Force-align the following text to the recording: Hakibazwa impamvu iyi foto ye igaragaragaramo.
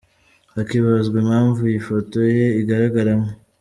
Hakibazwa 0.55 1.15
impamvu 1.23 1.59
iyi 1.69 1.79
foto 1.87 2.17
ye 2.37 2.45
igaragaragaramo. 2.61 3.29